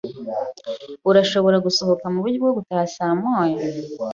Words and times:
Urashobora 1.09 1.57
gusohoka 1.65 2.05
muburyo 2.13 2.37
bwo 2.41 2.53
gutaha 2.57 2.85
saa 2.95 3.15
moya. 3.21 3.55